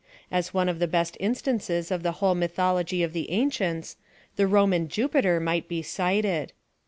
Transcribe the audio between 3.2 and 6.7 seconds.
ancients, the Roman Jupiter might be cited.